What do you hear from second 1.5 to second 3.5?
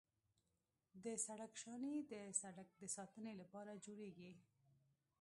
شانې د سړک د ساتنې